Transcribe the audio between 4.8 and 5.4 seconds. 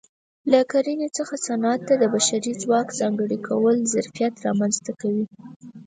کوي